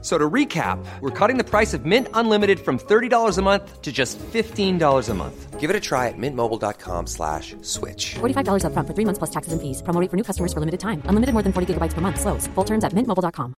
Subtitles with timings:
[0.00, 3.90] So to recap, we're cutting the price of Mint Unlimited from $30 a month to
[3.90, 5.58] just $15 a month.
[5.58, 8.14] Give it a try at mintmobile.com slash switch.
[8.20, 9.82] $45 upfront for three months plus taxes and fees.
[9.82, 11.02] Promo rate for new customers for limited time.
[11.10, 12.20] Unlimited more than 40 gigabytes per month.
[12.20, 12.46] Slows.
[12.54, 13.54] Full terms at mintmobile.com.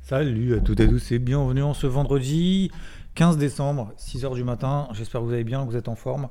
[0.00, 2.70] Salut à toutes et à tous et bienvenue en ce vendredi
[3.14, 4.88] 15 décembre, 6h du matin.
[4.92, 6.28] J'espère que vous allez bien, que vous êtes en forme.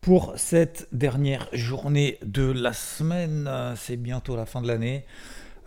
[0.00, 5.04] Pour cette dernière journée de la semaine, c'est bientôt la fin de l'année.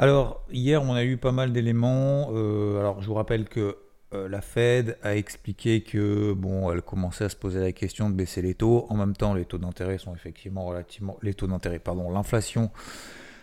[0.01, 2.31] Alors, hier, on a eu pas mal d'éléments.
[2.33, 3.77] Euh, alors, je vous rappelle que
[4.15, 8.15] euh, la Fed a expliqué que, bon, elle commençait à se poser la question de
[8.15, 8.87] baisser les taux.
[8.89, 11.19] En même temps, les taux d'intérêt sont effectivement relativement.
[11.21, 12.71] Les taux d'intérêt, pardon, l'inflation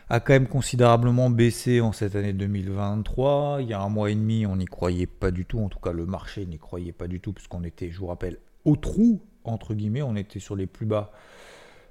[0.08, 3.58] a quand même considérablement baissé en cette année 2023.
[3.60, 5.60] Il y a un mois et demi, on n'y croyait pas du tout.
[5.60, 8.38] En tout cas, le marché n'y croyait pas du tout, puisqu'on était, je vous rappelle,
[8.64, 10.02] au trou, entre guillemets.
[10.02, 11.12] On était sur les plus bas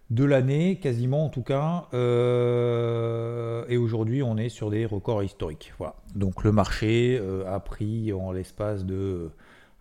[0.09, 1.87] de l'année, quasiment en tout cas.
[1.93, 5.73] Euh, et aujourd'hui, on est sur des records historiques.
[5.77, 5.95] Voilà.
[6.15, 9.29] Donc le marché euh, a pris en l'espace de,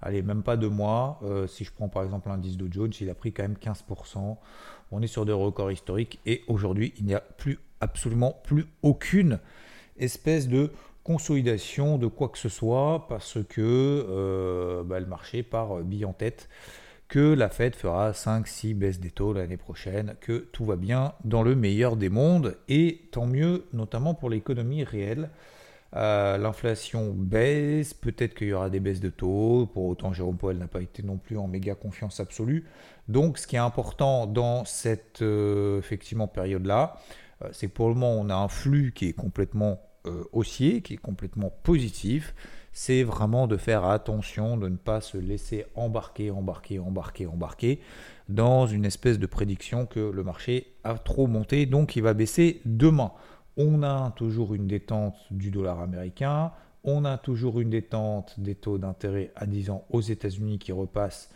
[0.03, 1.21] allez, même pas deux mois.
[1.23, 4.37] euh, si je prends par exemple l'indice de Jones, il a pris quand même 15%.
[4.93, 9.39] On est sur des records historiques et aujourd'hui, il n'y a plus absolument plus aucune
[9.99, 10.71] espèce de
[11.05, 16.49] consolidation de quoi que ce soit parce que bah, le marché part bille en tête
[17.09, 21.43] que la Fed fera 5-6 baisses des taux l'année prochaine, que tout va bien dans
[21.43, 25.31] le meilleur des mondes, et tant mieux, notamment pour l'économie réelle.
[25.95, 30.59] Euh, L'inflation baisse, peut-être qu'il y aura des baisses de taux, pour autant Jérôme Powell
[30.59, 32.67] n'a pas été non plus en méga confiance absolue.
[33.09, 36.99] Donc ce qui est important dans cette euh, effectivement période-là,
[37.43, 39.81] euh, c'est que pour le moment on a un flux qui est complètement
[40.33, 42.35] haussier, qui est complètement positif
[42.77, 47.81] c'est vraiment de faire attention, de ne pas se laisser embarquer, embarquer, embarquer, embarquer
[48.29, 52.61] dans une espèce de prédiction que le marché a trop monté, donc il va baisser
[52.67, 53.13] demain.
[53.57, 56.53] On a toujours une détente du dollar américain,
[56.85, 61.31] on a toujours une détente des taux d'intérêt à 10 ans aux États-Unis qui repasse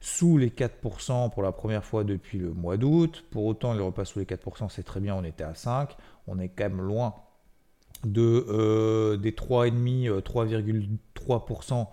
[0.00, 3.26] sous les 4% pour la première fois depuis le mois d'août.
[3.30, 5.94] Pour autant, il repasse sous les 4%, c'est très bien, on était à 5.
[6.26, 7.14] On est quand même loin
[8.04, 11.88] de, euh, des 3,5, euh, 3,3%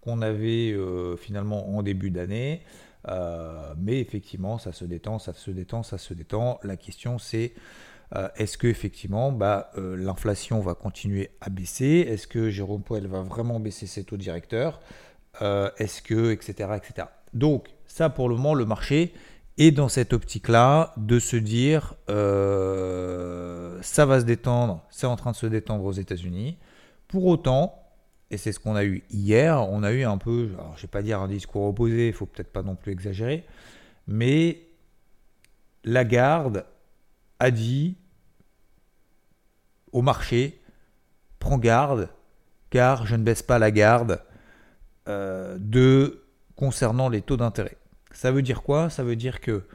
[0.00, 2.62] qu'on avait euh, finalement en début d'année.
[3.08, 6.60] Euh, mais effectivement, ça se détend, ça se détend, ça se détend.
[6.62, 7.52] La question c'est
[8.16, 12.06] euh, est-ce que effectivement bah, euh, l'inflation va continuer à baisser?
[12.08, 14.80] Est-ce que Jérôme Powell va vraiment baisser ses taux directeurs?
[15.42, 17.08] Euh, Est-ce que, etc., etc.
[17.34, 19.14] Donc ça pour le moment, le marché
[19.60, 25.32] est dans cette optique-là de se dire euh, ça va se détendre, c'est en train
[25.32, 26.56] de se détendre aux États-Unis.
[27.08, 27.74] Pour autant,
[28.30, 30.88] et c'est ce qu'on a eu hier, on a eu un peu, alors je vais
[30.88, 33.44] pas dire un discours opposé, il faut peut-être pas non plus exagérer,
[34.06, 34.62] mais
[35.84, 36.64] Lagarde
[37.38, 37.96] a dit
[39.92, 40.58] au marché,
[41.38, 42.08] prends garde,
[42.70, 44.22] car je ne baisse pas la garde
[45.08, 46.24] euh, de
[46.56, 47.76] concernant les taux d'intérêt.
[48.12, 48.90] Ça veut dire quoi?
[48.90, 49.66] Ça veut dire que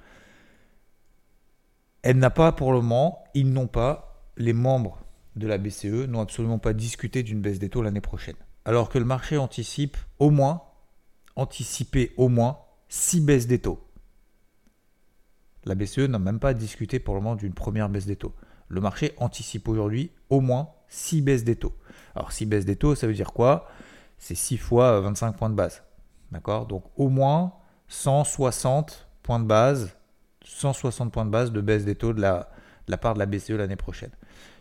[2.01, 5.00] elle n'a pas pour le moment, ils n'ont pas, les membres
[5.35, 8.35] de la BCE n'ont absolument pas discuté d'une baisse des taux l'année prochaine.
[8.63, 10.62] Alors que le marché anticipe au moins,
[11.35, 12.59] anticipé au moins
[12.90, 13.84] 6 baisses des taux.
[15.66, 18.35] La BCE n'a même pas discuté pour le moment d'une première baisse des taux.
[18.67, 21.73] Le marché anticipe aujourd'hui au moins 6 baisses des taux.
[22.13, 23.67] Alors 6 baisses des taux, ça veut dire quoi?
[24.19, 25.84] C'est 6 fois 25 points de base.
[26.31, 26.67] D'accord?
[26.67, 27.53] Donc au moins
[27.88, 29.96] 160 points de base,
[30.44, 32.47] 160 points de base de baisse des taux de la,
[32.97, 34.12] part de la BCE l'année prochaine.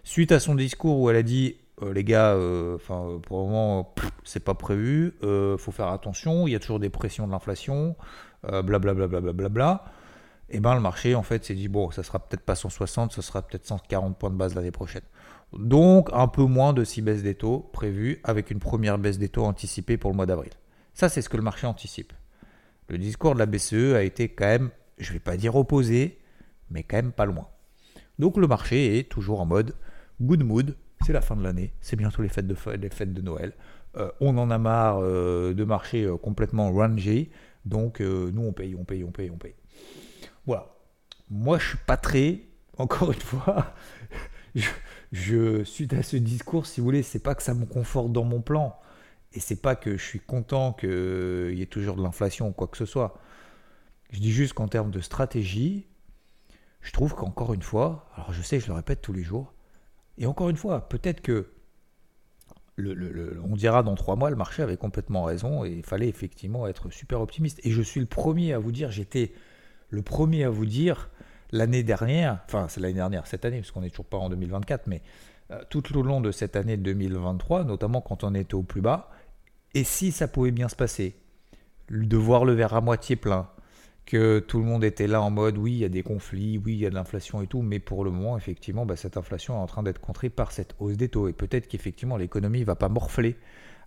[0.03, 3.39] Suite à son discours où elle a dit euh, les gars, euh, enfin euh, pour
[3.39, 7.27] le moment c'est pas prévu, euh, faut faire attention, il y a toujours des pressions
[7.27, 7.97] de l'inflation,
[8.43, 9.85] blablabla, blablabla.
[10.51, 13.23] Et ben le marché en fait s'est dit bon ça sera peut-être pas 160, ça
[13.23, 15.03] sera peut-être 140 points de base l'année prochaine.
[15.55, 19.31] Donc un peu moins de 6 baisses des taux prévues avec une première baisse des
[19.31, 20.53] taux anticipée pour le mois d'avril.
[20.93, 22.13] Ça c'est ce que le marché anticipe.
[22.89, 26.19] Le discours de la BCE a été quand même, je vais pas dire opposé,
[26.71, 27.49] mais quand même pas loin.
[28.19, 29.75] Donc le marché est toujours en mode
[30.21, 33.53] good mood, c'est la fin de l'année, c'est bientôt les fêtes de, fêtes de Noël.
[33.97, 37.31] Euh, on en a marre euh, de marcher euh, complètement rangé,
[37.65, 39.55] donc euh, nous on paye, on paye, on paye, on paye.
[40.47, 40.69] Voilà.
[41.31, 42.41] Moi je suis pas très,
[42.77, 43.75] encore une fois,
[44.55, 44.69] je,
[45.13, 48.25] je, suite à ce discours, si vous voulez, c'est pas que ça me conforte dans
[48.25, 48.77] mon plan,
[49.35, 52.67] et c'est pas que je suis content qu'il y ait toujours de l'inflation ou quoi
[52.69, 53.19] que ce soit.
[54.11, 55.87] Je dis juste qu'en termes de stratégie,
[56.83, 59.53] je trouve qu'encore une fois, alors je sais, je le répète tous les jours,
[60.17, 61.51] Et encore une fois, peut-être que
[62.77, 66.09] le- le- on dira dans trois mois, le marché avait complètement raison et il fallait
[66.09, 67.61] effectivement être super optimiste.
[67.65, 69.33] Et je suis le premier à vous dire, j'étais
[69.91, 71.11] le premier à vous dire
[71.53, 74.87] l'année dernière, enfin c'est l'année dernière, cette année, parce qu'on n'est toujours pas en 2024,
[74.89, 75.03] mais
[75.51, 79.11] euh, tout le long de cette année 2023, notamment quand on était au plus bas,
[79.75, 81.17] et si ça pouvait bien se passer,
[81.91, 83.49] de voir le verre à moitié plein,
[84.07, 86.75] que tout le monde était là en mode oui, il y a des conflits, oui,
[86.75, 89.55] il y a de l'inflation et tout, mais pour le moment, effectivement, bah, cette inflation
[89.55, 91.29] est en train d'être contrée par cette hausse des taux.
[91.29, 93.37] Et peut-être qu'effectivement, l'économie ne va pas morfler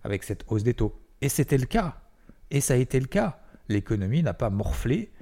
[0.02, 1.00] avec cette hausse des taux.
[1.20, 2.00] Et c'était le cas.
[2.50, 3.40] Et ça a été le cas.
[3.68, 5.12] L'économie n'a pas morflé,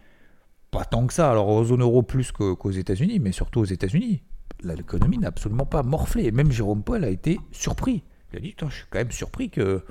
[0.70, 4.22] pas tant que ça, alors aux zone euro plus qu'aux États-Unis, mais surtout aux États-Unis.
[4.62, 6.30] L'économie n'a absolument pas morflé.
[6.30, 8.02] Même Jérôme Paul a été surpris.
[8.32, 9.84] Il a dit Je suis quand même surpris que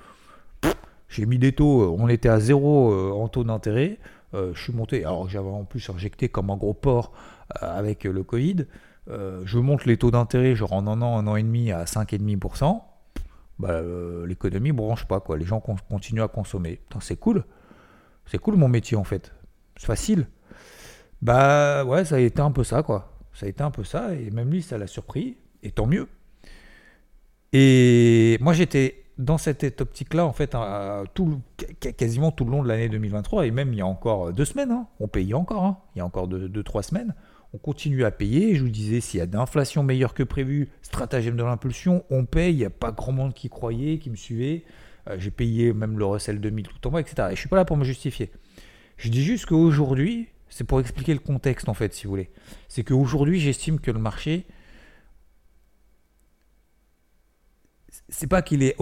[1.15, 3.99] j'ai mis des taux, euh, on était à zéro euh, en taux d'intérêt.
[4.33, 7.13] Euh, je suis monté, alors j'avais en plus injecté comme un gros porc
[7.49, 8.65] avec le Covid.
[9.07, 12.81] Je monte les taux d'intérêt, genre en un an, un an et demi à 5,5%.
[13.59, 13.81] Bah,
[14.25, 15.37] l'économie branche pas, quoi.
[15.37, 16.81] Les gens con- continuent à consommer.
[16.99, 17.45] C'est cool.
[18.25, 19.31] C'est cool mon métier en fait.
[19.77, 20.27] C'est facile.
[21.21, 23.13] Bah ouais, ça a été un peu ça, quoi.
[23.33, 26.07] Ça a été un peu ça, et même lui, ça l'a surpris, et tant mieux.
[27.53, 31.05] Et moi, j'étais dans cette optique-là, en fait, le-
[31.79, 34.45] qu- quasiment tout le long de l'année 2023, et même il y a encore deux
[34.45, 37.13] semaines, hein, on payait encore, hein, il y a encore deux, trois semaines,
[37.53, 41.37] on continue à payer, je vous disais, s'il y a d'inflation meilleure que prévu, stratagème
[41.37, 44.63] de l'impulsion, on paye, il n'y a pas grand monde qui croyait, qui me suivait,
[45.07, 47.27] Euh, j'ai payé même le Russell 2000 tout en bas, etc.
[47.29, 48.31] Et je suis pas là pour me justifier.
[48.97, 52.31] Je dis juste qu'aujourd'hui, c'est pour expliquer le contexte, en fait, si vous voulez.
[52.69, 54.47] C'est qu'aujourd'hui, j'estime que le marché,
[58.09, 58.75] c'est pas qu'il est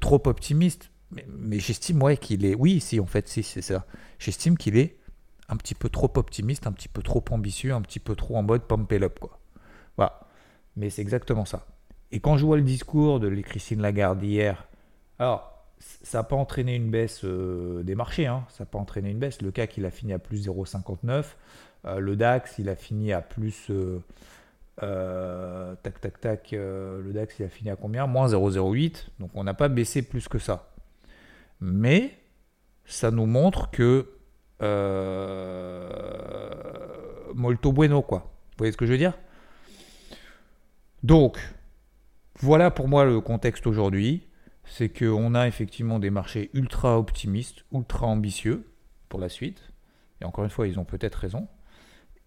[0.00, 2.54] trop optimiste, mais, j'estime qu'il est.
[2.54, 3.86] Oui, si, en fait, si, c'est ça.
[4.18, 4.96] J'estime qu'il est
[5.48, 8.42] un petit peu trop optimiste, un petit peu trop ambitieux, un petit peu trop en
[8.42, 9.38] mode pump up, quoi.
[9.96, 10.20] Voilà.
[10.76, 11.66] Mais c'est exactement ça.
[12.12, 14.66] Et quand je vois le discours de Christine Lagarde hier,
[15.18, 18.44] alors, ça n'a pas entraîné une baisse euh, des marchés, hein.
[18.48, 19.40] ça n'a pas entraîné une baisse.
[19.42, 21.24] Le CAC, il a fini à plus 0,59.
[21.86, 23.70] Euh, le DAX, il a fini à plus.
[23.70, 24.02] euh,
[24.82, 26.52] euh, tac, tac, tac.
[26.52, 28.06] euh, le DAX, il a fini à combien?
[28.06, 29.06] Moins 0,08.
[29.18, 30.72] Donc, on n'a pas baissé plus que ça.
[31.60, 32.18] Mais,
[32.84, 34.10] ça nous montre que.
[34.62, 35.78] euh,
[37.34, 38.18] molto bueno, quoi.
[38.20, 39.14] Vous voyez ce que je veux dire?
[41.02, 41.38] Donc,
[42.40, 44.22] voilà pour moi le contexte aujourd'hui.
[44.68, 48.66] C'est qu'on a effectivement des marchés ultra optimistes, ultra ambitieux
[49.08, 49.62] pour la suite.
[50.20, 51.46] Et encore une fois, ils ont peut-être raison.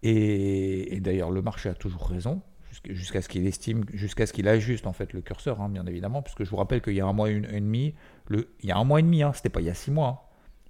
[0.02, 2.42] Et, d'ailleurs, le marché a toujours raison,
[2.88, 6.22] jusqu'à ce qu'il estime, jusqu'à ce qu'il ajuste en fait le curseur, hein, bien évidemment,
[6.22, 7.94] puisque je vous rappelle qu'il y a un mois et demi,
[8.26, 9.90] le, il y a un mois et demi, hein, c'était pas il y a six
[9.90, 10.18] mois, hein.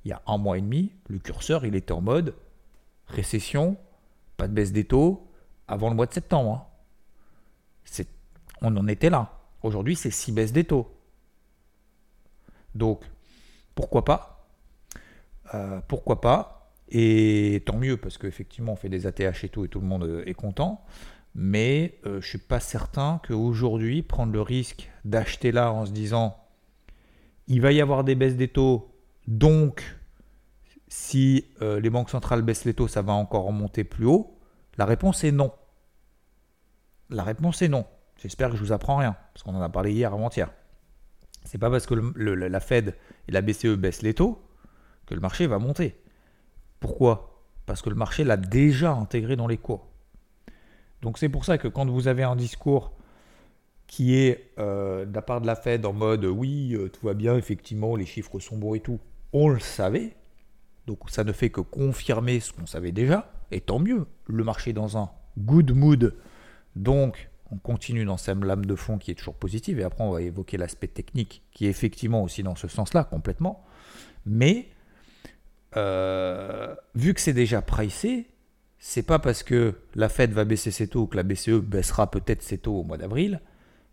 [0.05, 2.35] il y a un mois et demi, le curseur il était en mode
[3.07, 3.77] récession,
[4.37, 5.29] pas de baisse des taux
[5.69, 6.69] avant le mois de septembre.
[8.63, 9.39] on en était là.
[9.63, 10.91] Aujourd'hui, c'est six baisses des taux.
[12.75, 13.05] Donc,
[13.75, 14.49] pourquoi pas
[15.55, 16.60] Euh, Pourquoi pas
[16.91, 20.05] Et tant mieux, parce qu'effectivement, on fait des ATH et tout, et tout le monde
[20.05, 20.85] euh, est content.
[21.35, 25.93] Mais euh, je ne suis pas certain qu'aujourd'hui, prendre le risque d'acheter là en se
[25.93, 26.37] disant
[27.47, 28.93] il va y avoir des baisses des taux,
[29.29, 29.97] donc
[30.89, 34.39] si euh, les banques centrales baissent les taux, ça va encore remonter plus haut
[34.77, 35.53] La réponse est non.
[37.11, 37.87] La réponse est non.
[38.17, 40.53] J'espère que je vous apprends rien, parce qu'on en a parlé hier avant-hier.
[41.45, 42.97] C'est pas parce que le- la Fed
[43.29, 44.43] et la BCE baissent les taux
[45.07, 46.00] que le marché va monter.
[46.81, 47.45] Pourquoi?
[47.67, 49.87] Parce que le marché l'a déjà intégré dans les cours.
[51.03, 52.93] Donc c'est pour ça que quand vous avez un discours
[53.87, 57.15] qui est euh, de la part de la Fed en mode oui, euh, tout va
[57.15, 59.01] bien, effectivement, les chiffres sont bons et tout,
[59.33, 60.17] on le savait.
[60.87, 64.07] Donc ça ne fait que confirmer ce qu'on savait déjà, et tant mieux.
[64.27, 66.17] Le marché est dans un good mood,
[66.77, 70.13] donc on continue dans cette lame de fond qui est toujours positive, et après on
[70.13, 73.65] va évoquer l'aspect technique qui est effectivement aussi dans ce sens-là complètement.
[74.25, 74.69] Mais
[75.77, 78.29] euh, vu que c'est déjà pricé,
[78.79, 82.11] c'est pas parce que la Fed va baisser ses taux ou que la BCE baissera
[82.11, 83.41] peut-être ses taux au mois d'avril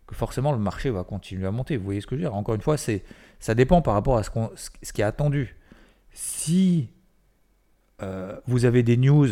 [0.06, 1.76] que forcément le marché va continuer à monter.
[1.76, 2.34] Vous voyez ce que je veux dire?
[2.34, 3.04] Encore une fois, c'est
[3.40, 5.54] ça dépend par rapport à ce, ce ce qui est attendu.
[6.12, 6.88] Si
[8.02, 9.28] euh, vous avez des news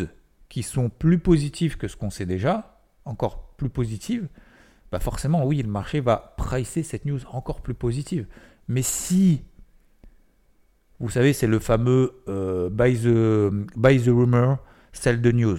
[0.49, 4.27] qui sont plus positives que ce qu'on sait déjà, encore plus positives,
[4.91, 8.27] bah forcément, oui, le marché va pricer cette news encore plus positive.
[8.67, 9.43] Mais si,
[10.99, 14.57] vous savez, c'est le fameux euh, buy, the, buy the rumor,
[14.93, 15.57] sell the news.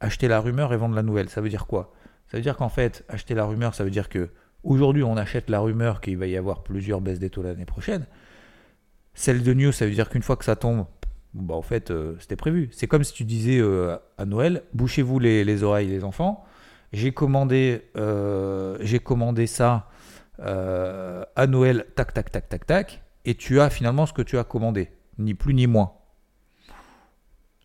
[0.00, 1.28] Acheter la rumeur et vendre la nouvelle.
[1.28, 1.92] Ça veut dire quoi?
[2.28, 4.30] Ça veut dire qu'en fait, acheter la rumeur, ça veut dire que
[4.64, 8.06] aujourd'hui, on achète la rumeur qu'il va y avoir plusieurs baisses des taux l'année prochaine.
[9.14, 10.86] Sell the news, ça veut dire qu'une fois que ça tombe,
[11.34, 12.70] bah, en fait, euh, c'était prévu.
[12.72, 16.44] C'est comme si tu disais euh, à Noël, bouchez-vous les, les oreilles, les enfants.
[16.94, 17.82] j'ai commandé,
[18.80, 19.90] j'ai commandé ça
[20.38, 24.44] à Noël, tac, tac, tac, tac, tac, et tu as finalement ce que tu as
[24.44, 25.92] commandé, ni plus ni moins.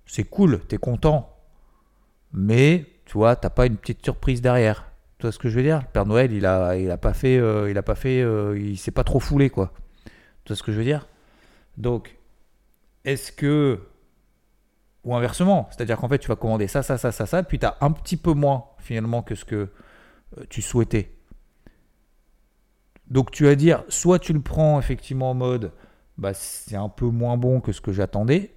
[0.06, 1.36] C'est cool, tu es content,
[2.32, 4.92] mais tu vois, t'as pas une petite surprise derrière.
[5.18, 5.80] Tu vois ce que je veux dire?
[5.80, 8.58] Le Père Noël, il a, il a pas fait, euh, il a pas fait, euh,
[8.58, 9.74] il s'est pas trop foulé quoi.
[10.44, 11.08] Tu vois ce que je veux dire?
[11.78, 12.18] Donc,
[13.04, 13.80] est-ce que
[15.04, 17.66] ou inversement, c'est-à-dire qu'en fait, tu vas commander ça, ça, ça, ça, ça, puis tu
[17.66, 19.70] as un petit peu moins finalement que ce que
[20.38, 21.17] euh, tu souhaitais.
[23.10, 25.72] Donc tu vas dire, soit tu le prends effectivement en mode,
[26.18, 28.56] bah, c'est un peu moins bon que ce que j'attendais,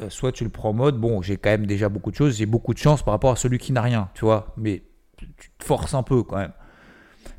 [0.00, 2.36] euh, soit tu le prends en mode, bon, j'ai quand même déjà beaucoup de choses,
[2.36, 4.82] j'ai beaucoup de chance par rapport à celui qui n'a rien, tu vois, mais
[5.16, 6.52] tu te forces un peu quand même.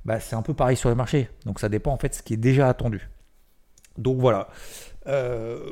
[0.06, 2.24] Bah, c'est un peu pareil sur le marché, donc ça dépend en fait de ce
[2.24, 3.10] qui est déjà attendu.
[3.98, 4.50] Donc voilà,
[5.08, 5.72] Euh,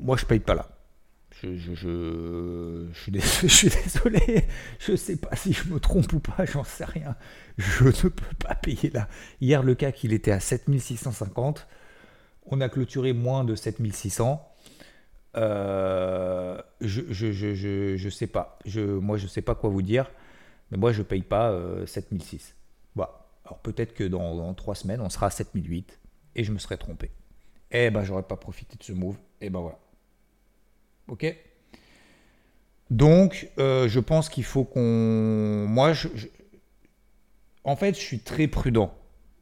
[0.00, 0.68] moi je paye pas là.
[1.42, 4.46] Je, suis dés- je suis désolé,
[4.80, 7.16] je sais pas si je me trompe ou pas, j'en sais rien.
[7.56, 9.08] Je ne peux pas payer là.
[9.40, 11.68] Hier, le CAC, il était à 7650.
[12.46, 14.44] On a clôturé moins de 7600.
[15.36, 18.58] Euh, je, je, je, je, sais pas.
[18.64, 20.10] Je, moi, je sais pas quoi vous dire.
[20.70, 22.56] Mais moi, je paye pas euh, 7006.
[22.94, 23.26] Voilà.
[23.44, 25.98] Alors peut-être que dans, dans 3 semaines, on sera à 7008
[26.36, 27.10] et je me serais trompé.
[27.70, 29.16] Eh ben, j'aurais pas profité de ce move.
[29.40, 29.78] Et ben voilà.
[31.08, 31.34] Ok
[32.90, 35.66] Donc, euh, je pense qu'il faut qu'on.
[35.68, 35.92] Moi,
[37.64, 38.94] en fait, je suis très prudent.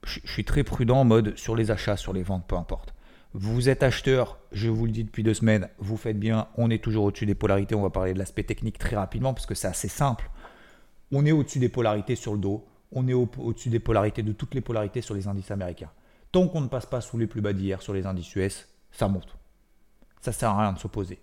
[0.04, 2.94] Je, suis très prudent en mode sur les achats, sur les ventes, peu importe.
[3.34, 6.82] Vous êtes acheteur, je vous le dis depuis deux semaines, vous faites bien, on est
[6.82, 7.74] toujours au-dessus des polarités.
[7.74, 10.30] On va parler de l'aspect technique très rapidement parce que c'est assez simple.
[11.12, 14.32] On est au-dessus des polarités sur le dos, on est au- au-dessus des polarités, de
[14.32, 15.90] toutes les polarités sur les indices américains.
[16.32, 19.06] Tant qu'on ne passe pas sous les plus bas d'hier sur les indices US, ça
[19.08, 19.36] monte.
[20.20, 21.18] Ça sert à rien de s'opposer.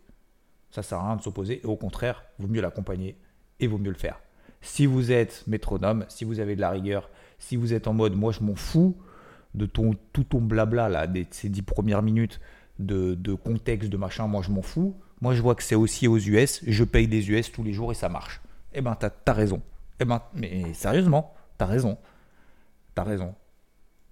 [0.74, 1.62] Ça sert à rien de s'opposer.
[1.64, 3.16] Et au contraire, vaut mieux l'accompagner
[3.60, 4.20] et vaut mieux le faire.
[4.60, 8.16] Si vous êtes métronome, si vous avez de la rigueur, si vous êtes en mode
[8.16, 8.98] moi je m'en fous
[9.54, 12.40] de ton, tout ton blabla là, ces dix premières minutes
[12.80, 14.96] de, contexte, de machin, moi je m'en fous.
[15.22, 17.92] Moi je vois que c'est aussi aux US, je paye des US tous les jours
[17.92, 18.42] et ça marche.
[18.74, 19.62] Eh ben t'as as raison.
[20.00, 22.00] Eh ben, mais sérieusement, t'as raison.
[22.96, 23.36] T'as raison.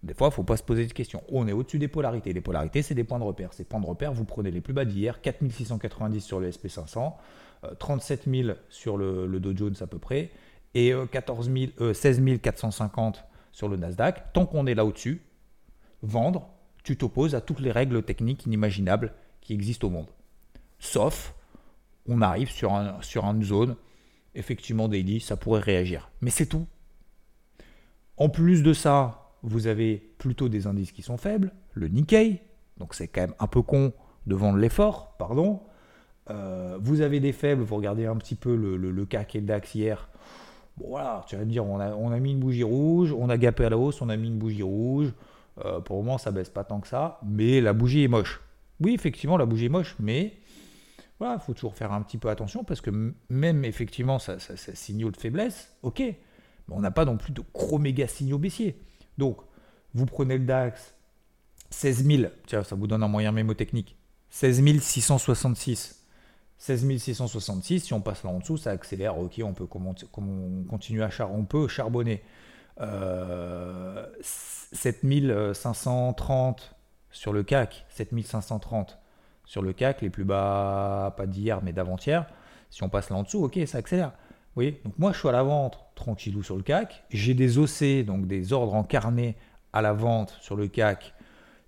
[0.04, 1.22] Des fois, il ne faut pas se poser de questions.
[1.30, 2.34] On est au-dessus des polarités.
[2.34, 3.54] Les polarités, c'est des points de repère.
[3.54, 7.14] Ces points de repère, vous prenez les plus bas d'hier, 4690 sur le SP500,
[7.66, 10.32] euh, 37 000 sur le, le Dow Jones à peu près,
[10.74, 14.34] et euh, 14 000, euh, 16 450 sur le Nasdaq.
[14.34, 15.22] Tant qu'on est là au-dessus,
[16.02, 16.50] vendre,
[16.84, 20.08] tu t'opposes à toutes les règles techniques inimaginables qui existent au monde.
[20.80, 21.36] Sauf,
[22.08, 23.76] on arrive sur, un, sur une zone,
[24.34, 26.10] effectivement, daily, ça pourrait réagir.
[26.22, 26.66] Mais c'est tout.
[28.18, 32.42] En plus de ça, vous avez plutôt des indices qui sont faibles, le Nikkei,
[32.78, 33.94] donc c'est quand même un peu con
[34.28, 35.62] de vendre l'effort, pardon.
[36.30, 39.40] Euh, vous avez des faibles, vous regardez un petit peu le, le, le CAC et
[39.40, 40.10] le DAX hier.
[40.78, 43.66] Bon voilà, tu vas me dire, on a, mis une bougie rouge, on a gapé
[43.66, 45.14] à la hausse, on a mis une bougie rouge.
[45.66, 48.42] Euh, pour le moment, ça baisse pas tant que ça, mais la bougie est moche.
[48.80, 50.34] Oui, effectivement, la bougie est moche, mais
[51.20, 54.54] voilà, il faut toujours faire un petit peu attention parce que même effectivement, ça, ça,
[54.56, 56.16] de faiblesse, ok, mais
[56.70, 58.80] on n'a pas non plus de gros méga signaux baissiers.
[59.18, 59.38] Donc,
[59.94, 60.94] vous prenez le DAX,
[61.70, 63.96] 16 000, tiens, ça vous donne un moyen mémotechnique,
[64.30, 65.98] 16 666.
[66.58, 71.10] 16 666, si on passe là en dessous, ça accélère, ok, on peut continuer à
[71.10, 72.22] char on peut charbonner.
[72.80, 76.76] Euh, 7530
[77.12, 78.98] sur le CAC, 7530
[79.46, 82.26] sur le CAC, les plus bas, pas d'hier, mais d'avant-hier.
[82.70, 84.14] Si on passe là en dessous, ok, ça accélère.
[84.56, 87.04] Voyez Donc moi, je suis à la vente, tranquillou sur le CAC.
[87.10, 89.38] J'ai des OC, donc des ordres encarnés
[89.74, 91.14] à la vente sur le CAC.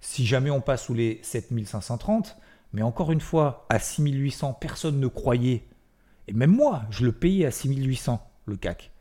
[0.01, 2.37] Si jamais on passe sous les 7530,
[2.73, 5.63] mais encore une fois, à 6800, personne ne croyait.
[6.27, 8.91] Et même moi, je le payais à 6800, le CAC.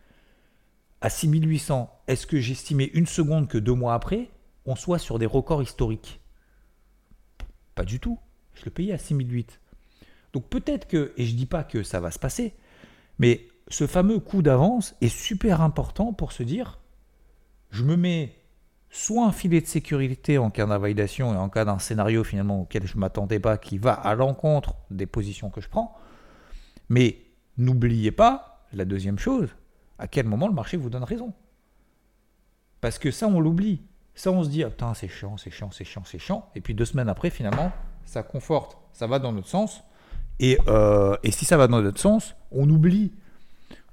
[1.00, 4.30] À 6800, est-ce que j'estimais une seconde que deux mois après,
[4.66, 6.20] on soit sur des records historiques?
[7.74, 8.18] Pas du tout.
[8.54, 9.60] Je le payais à 6008.
[10.32, 12.54] Donc peut-être que, et je dis pas que ça va se passer,
[13.18, 16.78] mais ce fameux coup d'avance est super important pour se dire,
[17.70, 18.36] je me mets
[18.90, 22.86] soit un filet de sécurité en cas d'invalidation et en cas d'un scénario finalement auquel
[22.86, 25.96] je ne m'attendais pas, qui va à l'encontre des positions que je prends.
[26.90, 27.18] Mais
[27.56, 29.48] n'oubliez pas la deuxième chose,
[29.98, 31.32] à quel moment le marché vous donne raison.
[32.82, 33.80] Parce que ça, on l'oublie.
[34.14, 36.50] Ça, on se dit, ah, c'est chiant, c'est chiant, c'est chiant, c'est chiant.
[36.54, 37.72] Et puis deux semaines après, finalement,
[38.04, 39.82] ça conforte, ça va dans notre sens.
[40.40, 43.12] Et, euh, et si ça va dans notre sens, on oublie.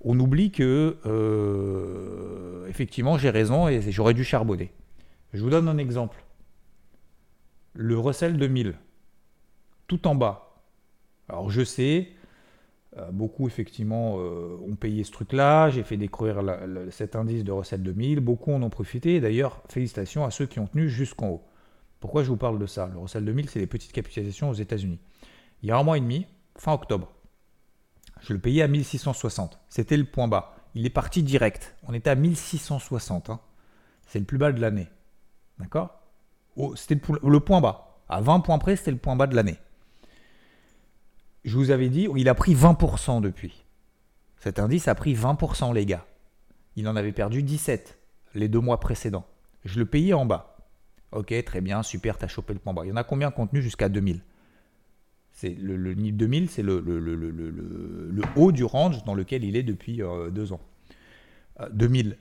[0.01, 4.71] On oublie que, euh, effectivement, j'ai raison et j'aurais dû charbonner.
[5.33, 6.23] Je vous donne un exemple.
[7.73, 8.75] Le Russell 2000,
[9.87, 10.55] tout en bas.
[11.27, 12.09] Alors je sais,
[12.97, 15.69] Euh, beaucoup, effectivement, euh, ont payé ce truc-là.
[15.69, 16.41] J'ai fait découvrir
[16.89, 18.19] cet indice de recette 2000.
[18.19, 19.19] Beaucoup en ont profité.
[19.21, 21.43] D'ailleurs, félicitations à ceux qui ont tenu jusqu'en haut.
[21.99, 22.89] Pourquoi je vous parle de ça?
[22.91, 24.99] Le Russell 2000, c'est les petites capitalisations aux États-Unis.
[25.61, 26.25] Il y a un mois et demi,
[26.57, 27.11] fin octobre,
[28.21, 29.59] je le payais à 1660.
[29.69, 30.55] C'était le point bas.
[30.75, 31.75] Il est parti direct.
[31.83, 33.29] On était à 1660.
[33.29, 33.39] hein.
[34.05, 34.87] C'est le plus bas de l'année.
[35.59, 36.01] D'accord?
[36.55, 38.01] Oh, C'était le, point bas.
[38.09, 39.57] À 20 points près, c'était le point bas de l'année.
[41.45, 43.63] Je vous avais dit, il a pris 20% depuis.
[44.39, 46.05] Cet indice a pris 20%, les gars.
[46.75, 47.97] Il en avait perdu 17
[48.35, 49.25] les deux mois précédents.
[49.65, 50.57] Je le payais en bas.
[51.11, 52.85] Ok, très bien, super, t'as chopé le point bas.
[52.85, 54.21] Il y en a combien contenu jusqu'à 2000
[55.43, 56.83] le, le niveau 2000, c'est le,
[58.35, 60.59] haut du range dans lequel il est depuis euh, deux ans.
[61.61, 62.17] Euh, 2000,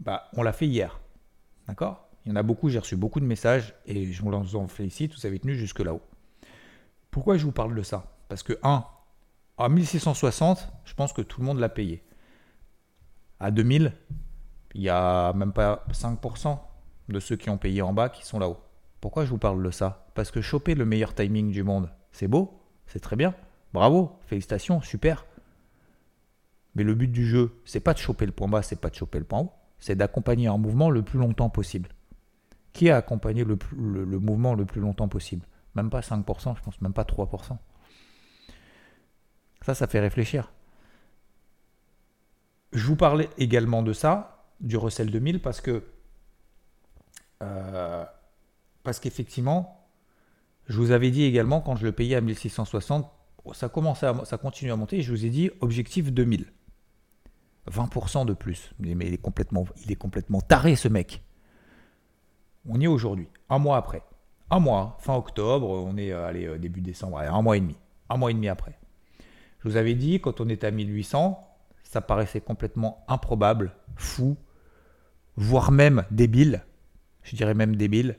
[0.00, 1.00] bah, on l'a fait hier.
[1.68, 2.08] D'accord?
[2.24, 5.14] Il y en a beaucoup, j'ai reçu beaucoup de messages et je vous en félicite,
[5.14, 6.02] vous avez tenu jusque là-haut.
[7.10, 8.16] Pourquoi je vous parle de ça?
[8.28, 8.84] Parce que, 1,
[9.58, 12.02] à 1660, je pense que tout le monde l'a payé.
[13.38, 13.92] À 2000,
[14.74, 16.58] il y a même pas 5%
[17.08, 18.58] de ceux qui ont payé en bas qui sont là-haut.
[19.00, 20.06] Pourquoi je vous parle de ça?
[20.14, 23.34] Parce que choper le meilleur timing du monde, c'est beau, c'est très bien,
[23.74, 25.26] bravo, félicitations, super.
[26.74, 28.94] Mais le but du jeu, c'est pas de choper le point bas, c'est pas de
[28.94, 31.90] choper le point haut, c'est d'accompagner un mouvement le plus longtemps possible.
[32.72, 33.58] Qui a accompagné le,
[34.18, 35.46] mouvement le plus longtemps possible?
[35.74, 37.58] Même pas 5%, je pense même pas 3%.
[39.60, 40.50] Ça, ça fait réfléchir.
[42.72, 45.84] Je vous parlais également de ça, du Russell 2000, parce que
[47.42, 48.06] euh,
[48.84, 49.75] parce qu'effectivement,
[50.68, 53.10] je vous avais dit également quand je le payais à 1660,
[53.52, 54.98] ça commençait à, ça continue à monter.
[54.98, 56.46] Et je vous ai dit objectif 2000,
[57.70, 58.72] 20% de plus.
[58.78, 61.22] Mais, il est complètement, il est complètement taré ce mec.
[62.68, 64.02] On y est aujourd'hui, un mois après,
[64.50, 67.76] un mois, fin octobre, on est euh, allez, euh, début décembre, un mois et demi,
[68.08, 68.76] un mois et demi après.
[69.60, 71.38] Je vous avais dit quand on était à 1800,
[71.84, 74.36] ça paraissait complètement improbable, fou,
[75.36, 76.64] voire même débile
[77.26, 78.16] je dirais même débile,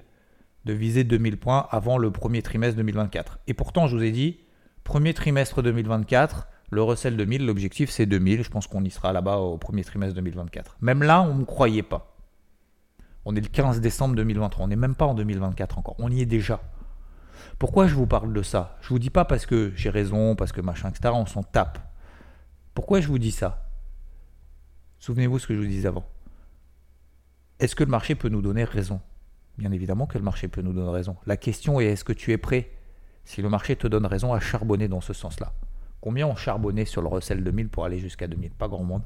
[0.67, 3.39] de viser 2000 points avant le premier trimestre 2024.
[3.47, 4.39] Et pourtant, je vous ai dit,
[4.83, 8.43] premier trimestre 2024, le Russell 2000, l'objectif c'est 2000.
[8.43, 10.77] Je pense qu'on y sera là-bas au premier trimestre 2024.
[10.81, 12.13] Même là, on ne me croyait pas.
[13.25, 14.65] On est le 15 décembre 2023.
[14.65, 15.95] On n'est même pas en 2024 encore.
[15.99, 16.61] On y est déjà.
[17.59, 18.77] Pourquoi je vous parle de ça?
[18.81, 21.13] Je vous dis pas parce que j'ai raison, parce que machin, etc.
[21.13, 21.79] On s'en tape.
[22.73, 23.69] Pourquoi je vous dis ça?
[24.99, 26.05] Souvenez-vous ce que je vous disais avant.
[27.59, 29.01] Est-ce que le marché peut nous donner raison?
[29.57, 31.15] Bien évidemment que le marché peut nous donner raison.
[31.25, 32.71] La question est est-ce que tu es prêt,
[33.25, 35.53] si le marché te donne raison, à charbonner dans ce sens-là?
[35.99, 39.03] Combien ont charbonné sur le Russell 2000 pour aller jusqu'à 2000 Pas grand monde.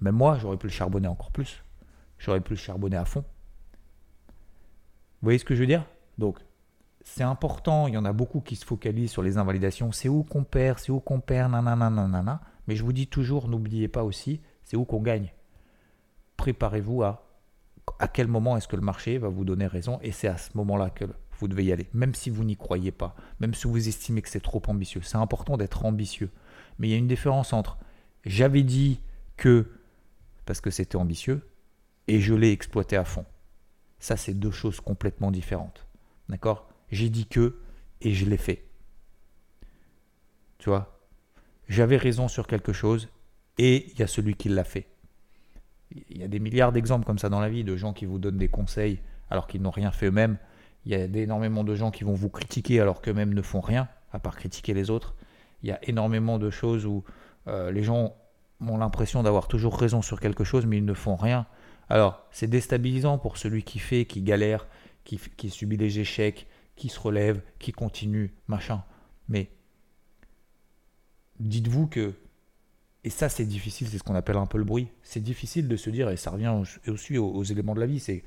[0.00, 1.62] Même moi, j'aurais pu le charbonner encore plus.
[2.18, 3.24] J'aurais pu le charbonner à fond.
[5.20, 5.86] Vous voyez ce que je veux dire?
[6.18, 6.40] Donc,
[7.02, 7.86] c'est important.
[7.86, 9.92] Il y en a beaucoup qui se focalisent sur les invalidations.
[9.92, 12.40] C'est où qu'on perd, c'est où qu'on perd, nanana, nanana.
[12.66, 15.32] Mais je vous dis toujours, n'oubliez pas aussi, c'est où qu'on gagne.
[16.36, 17.24] Préparez-vous à
[17.98, 20.50] à quel moment est-ce que le marché va vous donner raison et c'est à ce
[20.54, 21.04] moment-là que
[21.38, 24.28] vous devez y aller, même si vous n'y croyez pas, même si vous estimez que
[24.28, 25.02] c'est trop ambitieux.
[25.02, 26.30] C'est important d'être ambitieux.
[26.78, 27.78] Mais il y a une différence entre
[28.24, 29.00] j'avais dit
[29.36, 29.66] que
[30.46, 31.42] parce que c'était ambitieux
[32.08, 33.24] et je l'ai exploité à fond.
[33.98, 35.86] Ça, c'est deux choses complètement différentes.
[36.28, 36.68] D'accord?
[36.90, 37.60] J'ai dit que
[38.00, 38.68] et je l'ai fait.
[40.58, 41.00] Tu vois?
[41.68, 43.08] J'avais raison sur quelque chose
[43.58, 44.88] et il y a celui qui l'a fait.
[46.10, 48.18] Il y a des milliards d'exemples comme ça dans la vie de gens qui vous
[48.18, 49.00] donnent des conseils
[49.30, 50.38] alors qu'ils n'ont rien fait eux-mêmes.
[50.84, 53.88] Il y a énormément de gens qui vont vous critiquer alors qu'eux-mêmes ne font rien,
[54.12, 55.14] à part critiquer les autres.
[55.62, 57.04] Il y a énormément de choses où
[57.46, 58.14] euh, les gens
[58.60, 61.46] ont l'impression d'avoir toujours raison sur quelque chose, mais ils ne font rien.
[61.88, 64.66] Alors, c'est déstabilisant pour celui qui fait, qui galère,
[65.04, 68.82] qui, qui subit les échecs, qui se relève, qui continue, machin.
[69.28, 69.50] Mais
[71.38, 72.14] dites-vous que
[73.04, 74.88] et ça, c'est difficile, c'est ce qu'on appelle un peu le bruit.
[75.02, 76.54] C'est difficile de se dire, et ça revient
[76.86, 78.22] aussi aux, éléments de la vie, c'est,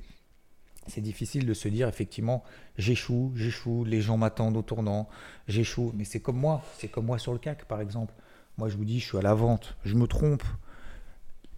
[0.97, 2.43] difficile de se dire, effectivement,
[2.77, 5.07] j'échoue, j'échoue, les gens m'attendent au tournant,
[5.47, 5.93] j'échoue.
[5.95, 8.13] Mais c'est comme moi, c'est comme moi sur le CAC, par exemple.
[8.57, 10.43] Moi, je vous dis, je suis à la vente, je me trompe.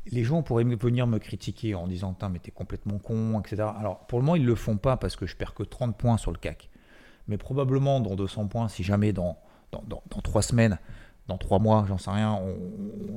[0.09, 3.67] Les gens pourraient venir me critiquer en disant, mais t'es complètement con, etc.
[3.79, 5.97] Alors, pour le moment, ils ne le font pas parce que je perds que 30
[5.97, 6.69] points sur le CAC.
[7.27, 9.37] Mais probablement, dans 200 points, si jamais dans,
[9.71, 10.79] dans, dans, dans 3 semaines,
[11.27, 12.39] dans trois mois, j'en sais rien,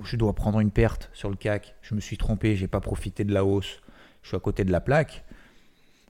[0.02, 3.24] je dois prendre une perte sur le CAC, je me suis trompé, j'ai pas profité
[3.24, 3.80] de la hausse,
[4.22, 5.24] je suis à côté de la plaque.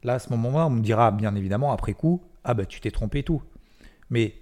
[0.03, 2.91] Là, à ce moment-là, on me dira bien évidemment après coup, ah bah tu t'es
[2.91, 3.43] trompé et tout.
[4.09, 4.35] Mais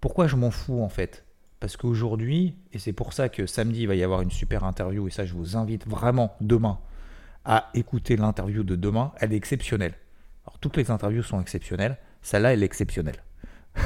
[0.00, 1.24] pourquoi je m'en fous en fait?
[1.58, 5.08] Parce qu'aujourd'hui, et c'est pour ça que samedi il va y avoir une super interview,
[5.08, 6.78] et ça je vous invite vraiment demain
[7.46, 9.94] à écouter l'interview de demain, elle est exceptionnelle.
[10.44, 13.22] Alors toutes les interviews sont exceptionnelles, celle-là elle est exceptionnelle.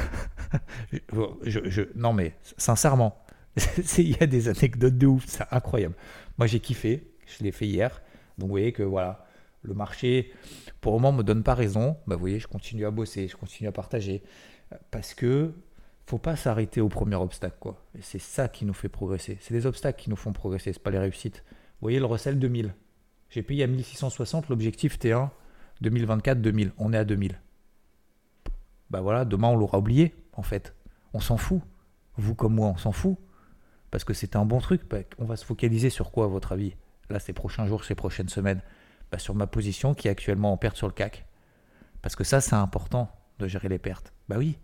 [1.95, 3.21] non mais sincèrement,
[3.97, 5.95] Il y a des anecdotes de ouf, c'est incroyable.
[6.37, 8.01] Moi, j'ai kiffé, je l'ai fait hier.
[8.37, 9.25] Donc, vous voyez que voilà,
[9.63, 10.31] le marché,
[10.79, 11.97] pour le moment, me donne pas raison.
[12.07, 14.23] Bah, vous voyez, je continue à bosser, je continue à partager.
[14.89, 15.53] Parce que
[16.05, 17.85] faut pas s'arrêter au premier obstacle, quoi.
[18.01, 19.37] C'est ça qui nous fait progresser.
[19.41, 21.43] C'est les obstacles qui nous font progresser, c'est pas les réussites.
[21.45, 22.73] Vous voyez le recel 2000.
[23.29, 25.29] J'ai payé à 1660, l'objectif T1
[25.83, 26.71] 2024-2000.
[26.77, 27.39] On est à 2000.
[28.89, 30.75] Bah voilà, demain on l'aura oublié, en fait.
[31.13, 31.61] On s'en fout.
[32.17, 33.17] Vous comme moi, on s'en fout.
[33.89, 34.87] Parce que c'est un bon truc.
[34.89, 36.75] Bah, on va se focaliser sur quoi, à votre avis?
[37.09, 38.61] Là, ces prochains jours, ces prochaines semaines?
[39.11, 41.25] Bah, Sur ma position qui est actuellement en perte sur le CAC.
[42.01, 44.13] Parce que ça, c'est important de gérer les pertes.
[44.29, 44.57] Bah oui.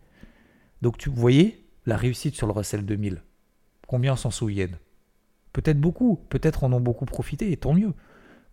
[0.81, 3.21] Donc, tu voyez, la réussite sur le Russell 2000.
[3.87, 4.77] Combien s'en souviennent?
[5.53, 6.17] Peut-être beaucoup.
[6.29, 7.93] Peut-être en ont beaucoup profité, et tant mieux.